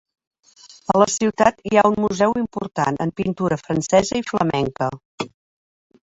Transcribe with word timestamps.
A 0.91 0.93
la 1.01 1.05
ciutat 1.15 1.59
hi 1.71 1.77
ha 1.81 1.83
un 1.89 1.97
museu 2.05 2.33
important 2.41 2.97
en 3.05 3.11
pintura 3.19 3.59
francesa 3.65 4.17
i 4.21 4.25
flamenca. 4.31 4.89